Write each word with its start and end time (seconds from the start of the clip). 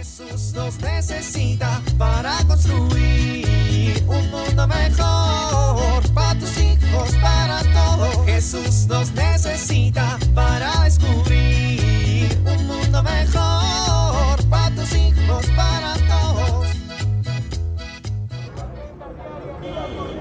Jesús 0.00 0.54
nos 0.54 0.80
necesita 0.80 1.82
para 1.98 2.38
construir 2.46 4.02
un 4.06 4.30
mundo 4.30 4.66
mejor 4.66 6.02
para 6.14 6.38
tus 6.38 6.56
hijos, 6.56 7.14
para 7.20 7.60
todos. 7.74 8.24
Jesús 8.24 8.86
nos 8.86 9.12
necesita 9.12 10.18
para 10.34 10.84
descubrir 10.84 12.30
un 12.46 12.66
mundo 12.66 13.02
mejor 13.02 14.42
para 14.48 14.74
tus 14.74 14.90
hijos, 14.94 15.44
para 15.54 15.92
todos. 16.08 16.68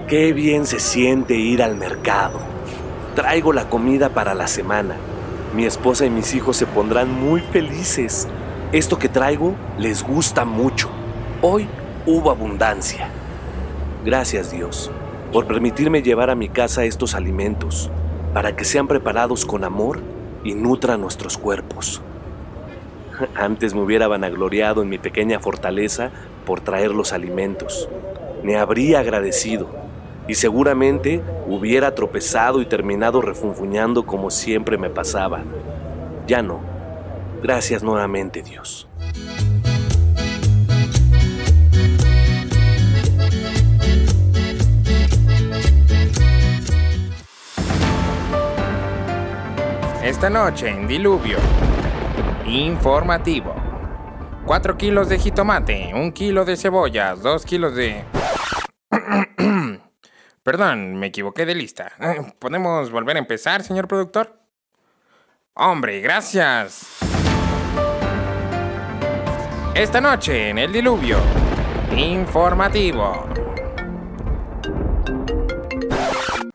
Qué 0.09 0.33
bien 0.33 0.65
se 0.65 0.81
siente 0.81 1.35
ir 1.35 1.63
al 1.63 1.77
mercado. 1.77 2.41
Traigo 3.15 3.53
la 3.53 3.69
comida 3.69 4.09
para 4.09 4.33
la 4.33 4.47
semana. 4.47 4.97
Mi 5.55 5.63
esposa 5.63 6.05
y 6.05 6.09
mis 6.09 6.35
hijos 6.35 6.57
se 6.57 6.65
pondrán 6.65 7.09
muy 7.09 7.39
felices. 7.39 8.27
Esto 8.71 8.99
que 8.99 9.09
traigo 9.09 9.55
les 9.79 10.03
gusta 10.03 10.45
mucho. 10.45 10.89
Hoy 11.41 11.67
hubo 12.05 12.29
abundancia. 12.29 13.09
Gracias 14.05 14.51
Dios 14.51 14.91
por 15.33 15.47
permitirme 15.47 16.03
llevar 16.03 16.29
a 16.29 16.35
mi 16.35 16.49
casa 16.49 16.85
estos 16.85 17.15
alimentos 17.15 17.89
para 18.31 18.55
que 18.55 18.65
sean 18.65 18.87
preparados 18.87 19.43
con 19.43 19.63
amor 19.63 20.01
y 20.43 20.53
nutran 20.53 21.01
nuestros 21.01 21.35
cuerpos. 21.35 22.03
Antes 23.35 23.73
me 23.73 23.81
hubiera 23.81 24.07
vanagloriado 24.07 24.83
en 24.83 24.89
mi 24.89 24.99
pequeña 24.99 25.39
fortaleza 25.39 26.11
por 26.45 26.61
traer 26.61 26.91
los 26.91 27.11
alimentos. 27.11 27.89
Me 28.43 28.55
habría 28.57 28.99
agradecido 28.99 29.67
y 30.27 30.35
seguramente 30.35 31.23
hubiera 31.47 31.95
tropezado 31.95 32.61
y 32.61 32.67
terminado 32.67 33.19
refunfuñando 33.19 34.05
como 34.05 34.29
siempre 34.29 34.77
me 34.77 34.91
pasaba. 34.91 35.41
Ya 36.27 36.43
no. 36.43 36.78
Gracias 37.41 37.83
nuevamente, 37.83 38.41
Dios. 38.41 38.87
Esta 50.03 50.29
noche 50.29 50.69
en 50.69 50.87
Diluvio. 50.87 51.37
Informativo. 52.45 53.55
4 54.45 54.77
kilos 54.77 55.07
de 55.07 55.19
jitomate, 55.19 55.91
1 55.93 56.13
kilo 56.13 56.43
de 56.43 56.57
cebollas, 56.57 57.21
2 57.21 57.45
kilos 57.45 57.75
de... 57.75 58.03
Perdón, 60.43 60.95
me 60.95 61.07
equivoqué 61.07 61.45
de 61.45 61.55
lista. 61.55 61.91
¿Podemos 62.39 62.91
volver 62.91 63.15
a 63.15 63.19
empezar, 63.19 63.63
señor 63.63 63.87
productor? 63.87 64.41
Hombre, 65.53 66.01
gracias. 66.01 67.08
Esta 69.75 70.01
noche 70.01 70.49
en 70.49 70.57
el 70.57 70.73
diluvio. 70.73 71.19
Informativo. 71.95 73.29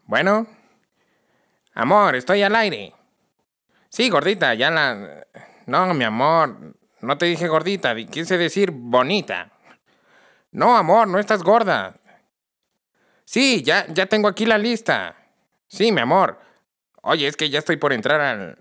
Bueno. 0.05 0.47
Amor, 1.75 2.17
estoy 2.17 2.43
al 2.43 2.55
aire. 2.55 2.93
Sí, 3.89 4.11
gordita, 4.11 4.55
ya 4.55 4.71
la... 4.71 5.27
No, 5.67 5.95
mi 5.95 6.05
amor, 6.05 6.77
no 7.01 7.19
te 7.19 7.27
dije 7.27 7.49
gordita, 7.49 7.95
quise 8.07 8.37
decir 8.37 8.71
bonita. 8.73 9.51
No, 10.53 10.77
amor, 10.77 11.09
no 11.09 11.19
estás 11.19 11.43
gorda. 11.43 11.97
Sí, 13.25 13.63
ya, 13.63 13.87
ya 13.89 14.07
tengo 14.07 14.29
aquí 14.29 14.45
la 14.45 14.59
lista. 14.59 15.17
Sí, 15.67 15.91
mi 15.93 16.01
amor. 16.01 16.39
Oye, 17.03 17.27
es 17.27 17.37
que 17.37 17.51
ya 17.51 17.59
estoy 17.59 17.77
por 17.77 17.93
entrar 17.93 18.21
al... 18.21 18.59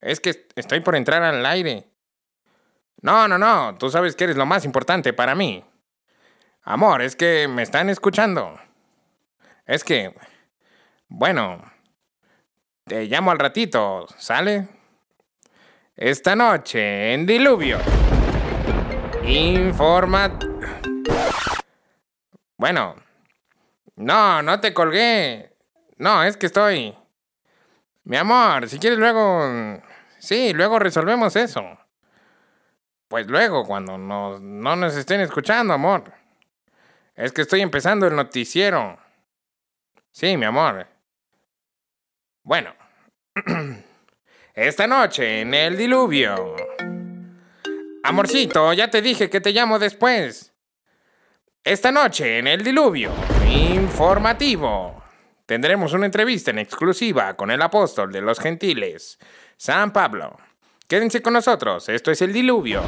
Es 0.00 0.18
que 0.18 0.48
estoy 0.56 0.80
por 0.80 0.96
entrar 0.96 1.22
al 1.22 1.44
aire. 1.46 1.91
No, 3.02 3.26
no, 3.26 3.36
no, 3.36 3.76
tú 3.78 3.90
sabes 3.90 4.14
que 4.14 4.24
eres 4.24 4.36
lo 4.36 4.46
más 4.46 4.64
importante 4.64 5.12
para 5.12 5.34
mí. 5.34 5.64
Amor, 6.62 7.02
es 7.02 7.16
que 7.16 7.48
me 7.48 7.62
están 7.62 7.90
escuchando. 7.90 8.58
Es 9.66 9.82
que... 9.82 10.14
Bueno, 11.08 11.60
te 12.84 13.06
llamo 13.06 13.32
al 13.32 13.40
ratito, 13.40 14.06
¿sale? 14.16 14.68
Esta 15.96 16.36
noche 16.36 17.12
en 17.12 17.26
Diluvio. 17.26 17.78
Informa... 19.24 20.38
Bueno. 22.56 22.94
No, 23.96 24.42
no 24.42 24.60
te 24.60 24.72
colgué. 24.72 25.56
No, 25.96 26.22
es 26.22 26.36
que 26.36 26.46
estoy... 26.46 26.96
Mi 28.04 28.16
amor, 28.16 28.68
si 28.68 28.78
quieres 28.78 29.00
luego... 29.00 29.80
Sí, 30.20 30.52
luego 30.52 30.78
resolvemos 30.78 31.34
eso. 31.34 31.81
Pues 33.12 33.26
luego, 33.26 33.66
cuando 33.66 33.98
no 33.98 34.38
nos 34.40 34.96
estén 34.96 35.20
escuchando, 35.20 35.74
amor. 35.74 36.14
Es 37.14 37.30
que 37.30 37.42
estoy 37.42 37.60
empezando 37.60 38.06
el 38.06 38.16
noticiero. 38.16 38.98
Sí, 40.10 40.34
mi 40.38 40.46
amor. 40.46 40.86
Bueno. 42.42 42.74
Esta 44.54 44.86
noche 44.86 45.42
en 45.42 45.52
el 45.52 45.76
diluvio. 45.76 46.56
Amorcito, 48.02 48.72
ya 48.72 48.88
te 48.88 49.02
dije 49.02 49.28
que 49.28 49.42
te 49.42 49.52
llamo 49.52 49.78
después. 49.78 50.54
Esta 51.62 51.92
noche 51.92 52.38
en 52.38 52.46
el 52.46 52.64
diluvio. 52.64 53.12
Informativo. 53.46 55.04
Tendremos 55.44 55.92
una 55.92 56.06
entrevista 56.06 56.50
en 56.50 56.60
exclusiva 56.60 57.36
con 57.36 57.50
el 57.50 57.60
apóstol 57.60 58.10
de 58.10 58.22
los 58.22 58.40
gentiles, 58.40 59.18
San 59.58 59.92
Pablo. 59.92 60.38
Quédense 60.88 61.22
con 61.22 61.32
nosotros, 61.32 61.88
esto 61.88 62.10
es 62.10 62.20
el 62.22 62.32
diluvio. 62.32 62.82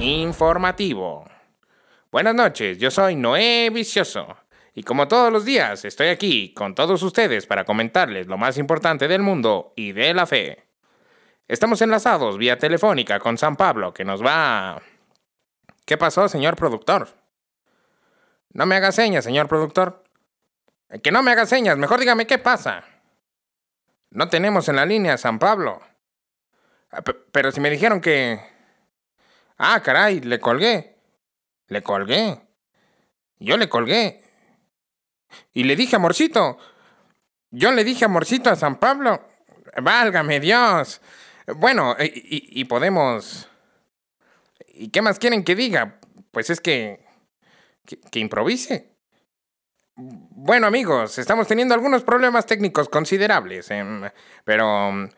Informativo. 0.00 1.24
Buenas 2.12 2.34
noches, 2.34 2.78
yo 2.78 2.90
soy 2.90 3.16
Noé 3.16 3.70
Vicioso. 3.70 4.36
Y 4.74 4.82
como 4.82 5.08
todos 5.08 5.32
los 5.32 5.44
días, 5.44 5.84
estoy 5.84 6.08
aquí 6.08 6.54
con 6.54 6.74
todos 6.74 7.02
ustedes 7.02 7.46
para 7.46 7.64
comentarles 7.64 8.26
lo 8.26 8.38
más 8.38 8.58
importante 8.58 9.08
del 9.08 9.22
mundo 9.22 9.72
y 9.76 9.92
de 9.92 10.14
la 10.14 10.26
fe. 10.26 10.64
Estamos 11.48 11.82
enlazados 11.82 12.38
vía 12.38 12.58
telefónica 12.58 13.18
con 13.18 13.36
San 13.36 13.56
Pablo, 13.56 13.92
que 13.92 14.04
nos 14.04 14.24
va... 14.24 14.80
¿Qué 15.84 15.96
pasó, 15.96 16.28
señor 16.28 16.54
productor? 16.54 17.08
No 18.52 18.66
me 18.66 18.76
haga 18.76 18.92
señas, 18.92 19.24
señor 19.24 19.48
productor. 19.48 20.04
Que 21.02 21.10
no 21.10 21.22
me 21.22 21.32
haga 21.32 21.46
señas, 21.46 21.78
mejor 21.78 22.00
dígame 22.00 22.26
qué 22.26 22.38
pasa. 22.38 22.84
No 24.10 24.28
tenemos 24.28 24.68
en 24.68 24.76
la 24.76 24.86
línea 24.86 25.14
a 25.14 25.18
San 25.18 25.38
Pablo. 25.38 25.80
Ah, 26.90 27.02
pero 27.02 27.52
si 27.52 27.60
me 27.60 27.70
dijeron 27.70 28.00
que... 28.00 28.40
Ah, 29.58 29.80
caray, 29.82 30.20
le 30.20 30.40
colgué. 30.40 30.96
Le 31.68 31.82
colgué. 31.82 32.40
Yo 33.38 33.56
le 33.56 33.68
colgué. 33.68 34.22
Y 35.52 35.64
le 35.64 35.76
dije, 35.76 35.96
amorcito. 35.96 36.58
Yo 37.50 37.72
le 37.72 37.84
dije, 37.84 38.04
amorcito, 38.04 38.50
a 38.50 38.56
San 38.56 38.78
Pablo. 38.78 39.26
Válgame 39.82 40.40
Dios. 40.40 41.00
Bueno, 41.56 41.96
y, 41.98 42.64
podemos... 42.64 43.48
¿Y 44.68 44.88
qué 44.88 45.02
más 45.02 45.18
quieren 45.18 45.44
que 45.44 45.54
diga? 45.54 45.98
Pues 46.30 46.50
es 46.50 46.60
que, 46.60 47.04
que... 48.10 48.18
improvise. 48.18 48.88
Bueno 49.96 50.66
amigos, 50.66 51.18
estamos 51.18 51.46
teniendo 51.46 51.74
algunos 51.74 52.02
problemas 52.04 52.46
técnicos 52.46 52.88
considerables, 52.88 53.70
em, 53.70 54.08
pero 54.44 55.10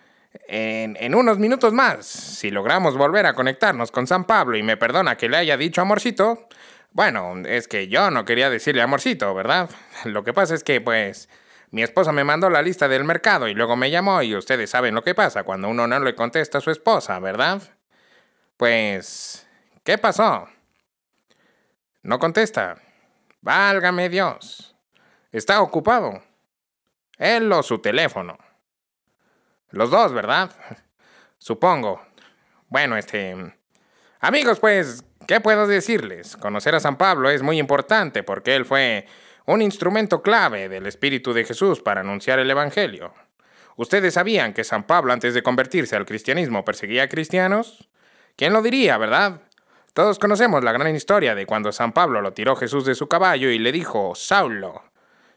en, 0.48 1.15
unos 1.15 1.38
minutos 1.38 1.72
más, 1.72 2.06
si 2.06 2.50
logramos 2.50 2.97
volver 2.97 3.26
a 3.26 3.34
conectarnos 3.34 3.91
con 3.91 4.06
San 4.06 4.25
Pablo 4.25 4.56
y 4.56 4.62
me 4.62 4.76
perdona 4.76 5.16
que 5.16 5.28
le 5.28 5.37
haya 5.37 5.56
dicho 5.56 5.81
amorcito, 5.81 6.48
bueno, 6.93 7.34
es 7.47 7.69
que 7.69 7.88
yo 7.88 8.10
no 8.10 8.25
quería 8.25 8.50
decirle 8.50 8.82
amorcito, 8.82 9.34
¿verdad? 9.34 9.71
Lo 10.04 10.25
que 10.25 10.32
pasa 10.32 10.54
es 10.54 10.65
que, 10.65 10.81
pues, 10.81 11.28
mi 11.71 11.82
esposa 11.82 12.12
me 12.12 12.25
mandó 12.25 12.50
la 12.50 12.60
lista 12.60 12.87
del 12.88 13.04
mercado 13.04 13.48
y 13.48 13.54
luego 13.54 13.76
me 13.76 13.91
llamó 13.91 14.22
y 14.22 14.37
ustedes 14.37 14.71
saben 14.71 14.94
lo 14.94 15.03
que 15.03 15.15
pasa 15.15 15.44
cuando 15.44 15.69
uno 15.69 15.87
no 15.87 16.00
le 16.00 16.15
contesta 16.15 16.59
a 16.59 16.60
su 16.60 16.71
esposa, 16.71 17.19
¿verdad? 17.19 17.62
Pues, 18.59 19.47
¿qué 19.84 19.97
pasó? 19.97 20.48
No 22.03 22.18
contesta. 22.18 22.77
Válgame 23.41 24.09
Dios. 24.09 24.77
Está 25.30 25.62
ocupado. 25.62 26.22
Él 27.16 27.51
o 27.53 27.62
su 27.62 27.78
teléfono. 27.78 28.36
Los 29.72 29.91
dos, 29.91 30.13
¿verdad? 30.13 30.51
Supongo. 31.39 32.01
Bueno, 32.69 32.97
este... 32.97 33.36
Amigos, 34.21 34.60
pues, 34.60 35.04
¿Qué 35.27 35.41
puedo 35.41 35.66
decirles? 35.66 36.36
Conocer 36.36 36.74
a 36.74 36.80
San 36.80 36.97
Pablo 36.97 37.30
es 37.30 37.42
muy 37.42 37.59
importante 37.59 38.22
porque 38.22 38.57
él 38.57 38.65
fue 38.65 39.07
un 39.47 39.63
instrumento 39.63 40.21
clave 40.21 40.69
del 40.69 40.86
Espíritu 40.86 41.33
de 41.33 41.45
Jesús 41.45 41.80
para 41.80 42.01
anunciar 42.01 42.39
el 42.39 42.51
Evangelio. 42.51 43.15
¿Ustedes 43.77 44.15
sabían 44.15 44.53
que 44.53 44.65
San 44.65 44.84
Pablo 44.84 45.13
antes 45.13 45.34
de 45.34 45.42
convertirse 45.42 45.97
al 45.97 46.07
cristianismo 46.07 46.65
perseguía 46.65 47.04
a 47.04 47.09
cristianos? 47.09 47.89
¿Quién 48.36 48.53
lo 48.53 48.63
diría, 48.63 48.98
verdad? 48.98 49.42
Todos 49.95 50.18
conocemos 50.18 50.65
la 50.65 50.72
gran 50.72 50.95
historia 50.95 51.34
de 51.34 51.47
cuando 51.47 51.71
San 51.71 51.92
Pablo 51.92 52.21
lo 52.21 52.33
tiró 52.33 52.57
Jesús 52.57 52.84
de 52.84 52.95
su 52.95 53.09
caballo 53.09 53.51
y 53.51 53.59
le 53.59 53.72
dijo, 53.72 54.15
Saulo, 54.15 54.83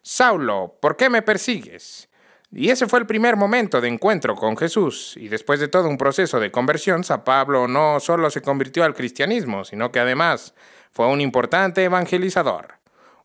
Saulo, 0.02 0.78
¿por 0.82 0.98
qué 0.98 1.10
me 1.10 1.22
persigues? 1.22 2.10
Y 2.52 2.70
ese 2.70 2.88
fue 2.88 3.00
el 3.00 3.06
primer 3.06 3.36
momento 3.36 3.82
de 3.82 3.88
encuentro 3.88 4.36
con 4.36 4.56
Jesús, 4.56 5.16
y 5.18 5.28
después 5.28 5.60
de 5.60 5.68
todo 5.68 5.90
un 5.90 5.98
proceso 5.98 6.40
de 6.40 6.52
conversión, 6.52 7.04
San 7.04 7.24
Pablo 7.24 7.68
no 7.68 8.00
solo 8.00 8.30
se 8.30 8.42
convirtió 8.42 8.84
al 8.84 8.94
cristianismo, 8.94 9.66
sino 9.66 9.92
que 9.92 10.00
además 10.00 10.54
fue 10.92 11.08
un 11.08 11.22
importante 11.22 11.84
evangelizador, 11.84 12.76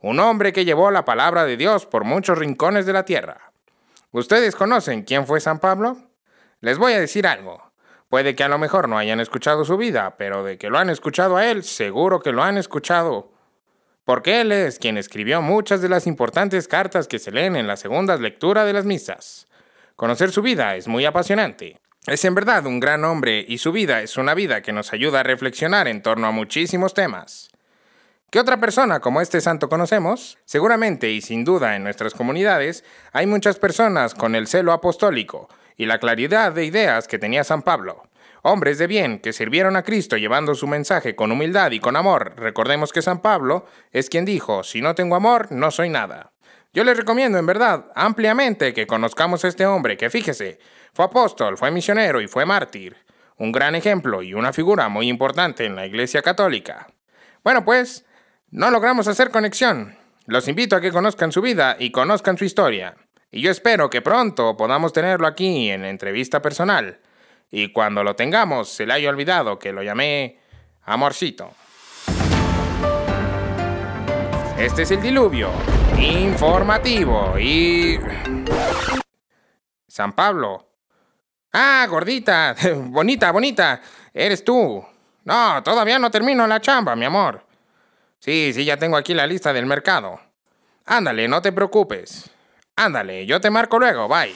un 0.00 0.18
hombre 0.18 0.52
que 0.52 0.64
llevó 0.64 0.90
la 0.90 1.04
palabra 1.04 1.44
de 1.44 1.56
Dios 1.56 1.86
por 1.86 2.04
muchos 2.04 2.38
rincones 2.38 2.86
de 2.86 2.92
la 2.92 3.04
tierra. 3.04 3.52
¿Ustedes 4.10 4.56
conocen 4.56 5.02
quién 5.02 5.26
fue 5.26 5.38
San 5.40 5.60
Pablo? 5.60 5.96
Les 6.60 6.78
voy 6.78 6.94
a 6.94 7.00
decir 7.00 7.26
algo. 7.26 7.70
Puede 8.08 8.34
que 8.34 8.42
a 8.42 8.48
lo 8.48 8.58
mejor 8.58 8.88
no 8.88 8.98
hayan 8.98 9.20
escuchado 9.20 9.64
su 9.64 9.76
vida, 9.76 10.16
pero 10.16 10.42
de 10.42 10.58
que 10.58 10.68
lo 10.68 10.78
han 10.78 10.90
escuchado 10.90 11.36
a 11.36 11.46
él, 11.46 11.62
seguro 11.62 12.18
que 12.18 12.32
lo 12.32 12.42
han 12.42 12.58
escuchado. 12.58 13.32
Porque 14.10 14.40
él 14.40 14.50
es 14.50 14.80
quien 14.80 14.98
escribió 14.98 15.40
muchas 15.40 15.82
de 15.82 15.88
las 15.88 16.08
importantes 16.08 16.66
cartas 16.66 17.06
que 17.06 17.20
se 17.20 17.30
leen 17.30 17.54
en 17.54 17.68
la 17.68 17.76
segunda 17.76 18.16
lectura 18.16 18.64
de 18.64 18.72
las 18.72 18.84
misas. 18.84 19.46
Conocer 19.94 20.32
su 20.32 20.42
vida 20.42 20.74
es 20.74 20.88
muy 20.88 21.04
apasionante. 21.04 21.78
Es 22.08 22.24
en 22.24 22.34
verdad 22.34 22.66
un 22.66 22.80
gran 22.80 23.04
hombre 23.04 23.44
y 23.46 23.58
su 23.58 23.70
vida 23.70 24.02
es 24.02 24.16
una 24.16 24.34
vida 24.34 24.62
que 24.62 24.72
nos 24.72 24.92
ayuda 24.92 25.20
a 25.20 25.22
reflexionar 25.22 25.86
en 25.86 26.02
torno 26.02 26.26
a 26.26 26.32
muchísimos 26.32 26.92
temas. 26.92 27.52
¿Qué 28.30 28.40
otra 28.40 28.58
persona 28.58 28.98
como 28.98 29.20
este 29.20 29.40
santo 29.40 29.68
conocemos? 29.68 30.38
Seguramente 30.44 31.12
y 31.12 31.20
sin 31.20 31.44
duda 31.44 31.76
en 31.76 31.84
nuestras 31.84 32.12
comunidades 32.12 32.82
hay 33.12 33.26
muchas 33.26 33.60
personas 33.60 34.16
con 34.16 34.34
el 34.34 34.48
celo 34.48 34.72
apostólico, 34.72 35.48
y 35.76 35.86
la 35.86 35.98
claridad 35.98 36.52
de 36.52 36.64
ideas 36.64 37.06
que 37.06 37.20
tenía 37.20 37.42
San 37.42 37.62
Pablo. 37.62 38.02
Hombres 38.42 38.78
de 38.78 38.86
bien 38.86 39.18
que 39.18 39.32
sirvieron 39.32 39.76
a 39.76 39.82
Cristo 39.82 40.16
llevando 40.16 40.54
su 40.54 40.66
mensaje 40.66 41.14
con 41.14 41.30
humildad 41.30 41.72
y 41.72 41.80
con 41.80 41.96
amor. 41.96 42.34
Recordemos 42.36 42.92
que 42.92 43.02
San 43.02 43.20
Pablo 43.20 43.66
es 43.92 44.08
quien 44.08 44.24
dijo, 44.24 44.62
si 44.62 44.80
no 44.80 44.94
tengo 44.94 45.16
amor, 45.16 45.52
no 45.52 45.70
soy 45.70 45.90
nada. 45.90 46.32
Yo 46.72 46.84
les 46.84 46.96
recomiendo 46.96 47.36
en 47.36 47.46
verdad 47.46 47.86
ampliamente 47.94 48.72
que 48.72 48.86
conozcamos 48.86 49.44
a 49.44 49.48
este 49.48 49.66
hombre 49.66 49.96
que 49.96 50.08
fíjese, 50.08 50.58
fue 50.94 51.04
apóstol, 51.04 51.58
fue 51.58 51.70
misionero 51.70 52.20
y 52.20 52.28
fue 52.28 52.46
mártir. 52.46 52.96
Un 53.36 53.52
gran 53.52 53.74
ejemplo 53.74 54.22
y 54.22 54.34
una 54.34 54.52
figura 54.52 54.88
muy 54.88 55.08
importante 55.08 55.66
en 55.66 55.74
la 55.74 55.86
Iglesia 55.86 56.22
Católica. 56.22 56.88
Bueno, 57.42 57.64
pues, 57.64 58.06
no 58.50 58.70
logramos 58.70 59.08
hacer 59.08 59.30
conexión. 59.30 59.96
Los 60.26 60.46
invito 60.48 60.76
a 60.76 60.80
que 60.80 60.92
conozcan 60.92 61.32
su 61.32 61.42
vida 61.42 61.76
y 61.78 61.90
conozcan 61.90 62.38
su 62.38 62.44
historia. 62.44 62.96
Y 63.30 63.42
yo 63.42 63.50
espero 63.50 63.90
que 63.90 64.02
pronto 64.02 64.56
podamos 64.56 64.92
tenerlo 64.92 65.26
aquí 65.26 65.70
en 65.70 65.84
entrevista 65.84 66.40
personal. 66.40 67.00
Y 67.50 67.72
cuando 67.72 68.04
lo 68.04 68.14
tengamos, 68.14 68.68
se 68.68 68.86
le 68.86 68.94
haya 68.94 69.10
olvidado 69.10 69.58
que 69.58 69.72
lo 69.72 69.82
llamé 69.82 70.38
Amorcito. 70.82 71.52
Este 74.56 74.82
es 74.82 74.90
el 74.90 75.00
diluvio 75.00 75.50
informativo 75.98 77.38
y... 77.38 77.98
San 79.88 80.12
Pablo. 80.12 80.68
Ah, 81.52 81.86
gordita, 81.88 82.54
bonita, 82.76 83.32
bonita, 83.32 83.80
eres 84.14 84.44
tú. 84.44 84.84
No, 85.24 85.62
todavía 85.62 85.98
no 85.98 86.10
termino 86.10 86.46
la 86.46 86.60
chamba, 86.60 86.94
mi 86.94 87.04
amor. 87.04 87.44
Sí, 88.18 88.52
sí, 88.54 88.64
ya 88.64 88.76
tengo 88.76 88.96
aquí 88.96 89.14
la 89.14 89.26
lista 89.26 89.52
del 89.52 89.66
mercado. 89.66 90.20
Ándale, 90.86 91.26
no 91.26 91.42
te 91.42 91.52
preocupes. 91.52 92.30
Ándale, 92.76 93.26
yo 93.26 93.40
te 93.40 93.50
marco 93.50 93.78
luego, 93.78 94.08
bye. 94.08 94.34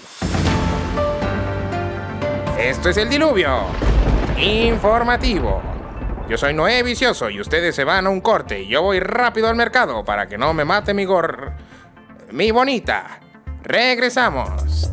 Esto 2.59 2.89
es 2.89 2.97
el 2.97 3.09
diluvio. 3.09 3.67
Informativo. 4.39 5.61
Yo 6.29 6.39
soy 6.39 6.55
Noé 6.55 6.83
Vicioso 6.85 7.29
y 7.29 7.41
ustedes 7.41 7.75
se 7.75 7.83
van 7.85 8.07
a 8.07 8.11
un 8.11 8.21
corte 8.21 8.61
y 8.63 8.69
yo 8.69 8.81
voy 8.81 9.01
rápido 9.01 9.49
al 9.49 9.57
mercado 9.57 10.05
para 10.05 10.29
que 10.29 10.39
no 10.39 10.55
me 10.55 10.65
mate 10.65 10.95
mi 10.95 11.05
gor... 11.05 11.53
mi 12.31 12.53
bonita. 12.53 13.21
Regresamos. 13.65 14.89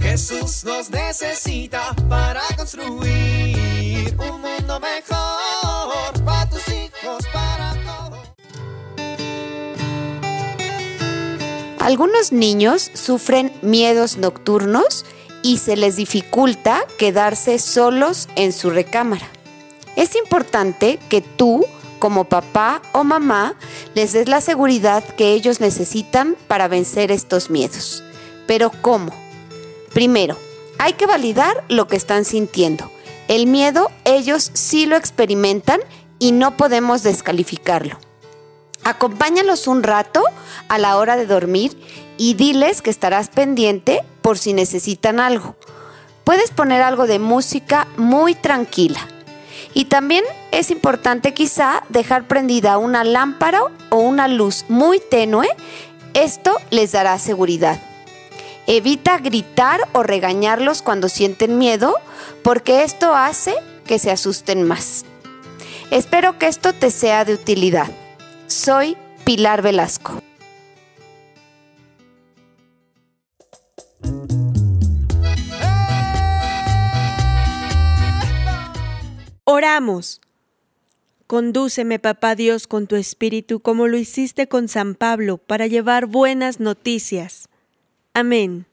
Jesús 0.00 0.64
nos 0.64 0.90
necesita 0.90 1.94
para 2.08 2.42
construir 2.56 4.14
un 4.18 4.40
mundo 4.40 4.80
mejor 4.80 6.24
para 6.24 6.48
tus 6.50 6.68
hijos, 6.68 7.26
para 7.32 7.74
todos. 7.84 8.18
Algunos 11.80 12.32
niños 12.32 12.90
sufren 12.92 13.52
miedos 13.62 14.18
nocturnos 14.18 15.06
y 15.42 15.58
se 15.58 15.76
les 15.76 15.96
dificulta 15.96 16.84
quedarse 16.98 17.58
solos 17.58 18.28
en 18.36 18.52
su 18.52 18.70
recámara. 18.70 19.28
Es 19.96 20.14
importante 20.14 20.98
que 21.08 21.20
tú, 21.20 21.64
como 21.98 22.24
papá 22.24 22.82
o 22.92 23.04
mamá, 23.04 23.54
les 23.94 24.12
des 24.12 24.28
la 24.28 24.40
seguridad 24.40 25.02
que 25.02 25.32
ellos 25.32 25.60
necesitan 25.60 26.36
para 26.46 26.68
vencer 26.68 27.10
estos 27.10 27.50
miedos. 27.50 28.04
Pero 28.46 28.70
¿cómo? 28.82 29.12
Primero, 29.92 30.36
hay 30.78 30.92
que 30.92 31.06
validar 31.06 31.64
lo 31.68 31.88
que 31.88 31.96
están 31.96 32.24
sintiendo. 32.24 32.90
El 33.26 33.46
miedo 33.46 33.90
ellos 34.04 34.50
sí 34.54 34.86
lo 34.86 34.96
experimentan 34.96 35.80
y 36.18 36.32
no 36.32 36.56
podemos 36.56 37.02
descalificarlo. 37.02 37.98
Acompáñalos 38.84 39.66
un 39.66 39.82
rato 39.82 40.22
a 40.68 40.78
la 40.78 40.96
hora 40.96 41.16
de 41.16 41.26
dormir 41.26 41.76
y 42.16 42.34
diles 42.34 42.80
que 42.80 42.90
estarás 42.90 43.28
pendiente 43.28 44.02
por 44.28 44.36
si 44.36 44.52
necesitan 44.52 45.20
algo. 45.20 45.56
Puedes 46.24 46.50
poner 46.50 46.82
algo 46.82 47.06
de 47.06 47.18
música 47.18 47.88
muy 47.96 48.34
tranquila. 48.34 49.00
Y 49.72 49.86
también 49.86 50.22
es 50.52 50.70
importante 50.70 51.32
quizá 51.32 51.82
dejar 51.88 52.28
prendida 52.28 52.76
una 52.76 53.04
lámpara 53.04 53.62
o 53.88 53.96
una 53.96 54.28
luz 54.28 54.66
muy 54.68 55.00
tenue. 55.00 55.48
Esto 56.12 56.58
les 56.68 56.92
dará 56.92 57.18
seguridad. 57.18 57.80
Evita 58.66 59.16
gritar 59.16 59.88
o 59.94 60.02
regañarlos 60.02 60.82
cuando 60.82 61.08
sienten 61.08 61.56
miedo 61.56 61.94
porque 62.42 62.82
esto 62.82 63.14
hace 63.14 63.54
que 63.86 63.98
se 63.98 64.10
asusten 64.10 64.62
más. 64.62 65.06
Espero 65.90 66.38
que 66.38 66.48
esto 66.48 66.74
te 66.74 66.90
sea 66.90 67.24
de 67.24 67.32
utilidad. 67.32 67.88
Soy 68.46 68.98
Pilar 69.24 69.62
Velasco. 69.62 70.20
Oramos. 79.68 80.22
Condúceme, 81.26 81.98
Papá 81.98 82.34
Dios, 82.34 82.66
con 82.66 82.86
tu 82.86 82.96
espíritu 82.96 83.60
como 83.60 83.86
lo 83.86 83.98
hiciste 83.98 84.48
con 84.48 84.66
San 84.66 84.94
Pablo 84.94 85.36
para 85.36 85.66
llevar 85.66 86.06
buenas 86.06 86.58
noticias. 86.58 87.50
Amén. 88.14 88.64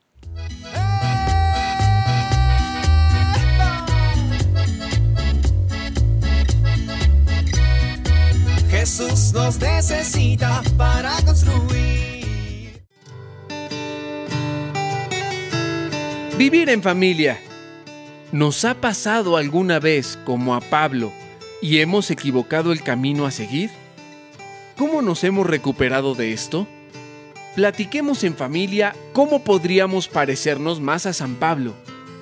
Jesús 8.69 9.33
nos 9.33 9.59
necesita 9.59 10.63
para 10.77 11.11
construir. 11.25 12.85
Vivir 16.37 16.69
en 16.69 16.81
familia. 16.81 17.37
¿Nos 18.35 18.65
ha 18.65 18.73
pasado 18.81 19.37
alguna 19.37 19.79
vez 19.79 20.19
como 20.25 20.55
a 20.55 20.59
Pablo 20.59 21.13
y 21.61 21.79
hemos 21.79 22.11
equivocado 22.11 22.73
el 22.73 22.83
camino 22.83 23.25
a 23.25 23.31
seguir? 23.31 23.69
¿Cómo 24.75 25.01
nos 25.01 25.23
hemos 25.23 25.47
recuperado 25.47 26.15
de 26.15 26.33
esto? 26.33 26.67
Platiquemos 27.55 28.25
en 28.25 28.35
familia 28.35 28.93
cómo 29.13 29.45
podríamos 29.45 30.09
parecernos 30.09 30.81
más 30.81 31.05
a 31.05 31.13
San 31.13 31.35
Pablo, 31.35 31.75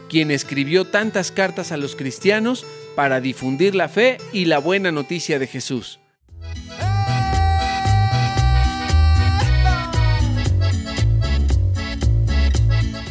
quien 0.08 0.30
escribió 0.30 0.86
tantas 0.86 1.32
cartas 1.32 1.72
a 1.72 1.78
los 1.78 1.96
cristianos 1.96 2.64
para 2.96 3.20
difundir 3.20 3.74
la 3.74 3.90
fe 3.90 4.20
y 4.32 4.46
la 4.46 4.60
buena 4.60 4.92
noticia 4.92 5.40
de 5.40 5.48
Jesús. 5.48 6.03